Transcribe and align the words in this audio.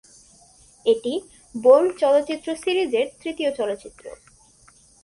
এটি 0.85 1.13
বোর্ন 1.55 1.87
চলচ্চিত্র 1.97 2.47
সিরিজের 2.55 3.07
তৃতীয় 3.21 3.49
চলচ্চিত্র। 3.51 4.05